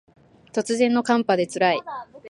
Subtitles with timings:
[0.51, 1.81] 突然の寒波で辛い